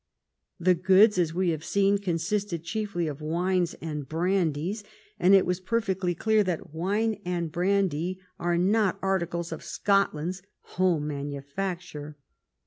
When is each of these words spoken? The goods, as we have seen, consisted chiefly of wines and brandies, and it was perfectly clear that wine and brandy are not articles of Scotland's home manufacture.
The 0.59 0.73
goods, 0.73 1.19
as 1.19 1.35
we 1.35 1.49
have 1.51 1.63
seen, 1.63 1.99
consisted 1.99 2.63
chiefly 2.63 3.05
of 3.05 3.21
wines 3.21 3.75
and 3.81 4.09
brandies, 4.09 4.83
and 5.19 5.35
it 5.35 5.45
was 5.45 5.59
perfectly 5.59 6.15
clear 6.15 6.43
that 6.43 6.73
wine 6.73 7.21
and 7.23 7.51
brandy 7.51 8.19
are 8.39 8.57
not 8.57 8.97
articles 9.03 9.51
of 9.51 9.63
Scotland's 9.63 10.41
home 10.61 11.05
manufacture. 11.05 12.17